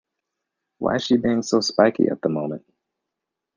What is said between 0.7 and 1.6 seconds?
Why's she being so